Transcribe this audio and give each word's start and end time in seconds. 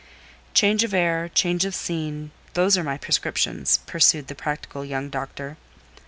"Change 0.55 0.83
of 0.83 0.95
air—change 0.95 1.63
of 1.63 1.75
scene; 1.75 2.31
those 2.55 2.75
are 2.75 2.83
my 2.83 2.97
prescriptions," 2.97 3.81
pursued 3.85 4.29
the 4.29 4.33
practical 4.33 4.83
young 4.83 5.11
doctor. 5.11 5.57